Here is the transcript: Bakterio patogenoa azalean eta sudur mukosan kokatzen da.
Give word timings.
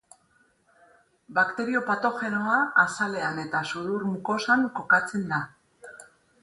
Bakterio 1.39 1.81
patogenoa 1.91 2.57
azalean 2.85 3.41
eta 3.47 3.63
sudur 3.75 4.09
mukosan 4.15 4.69
kokatzen 4.81 5.33
da. 5.37 5.45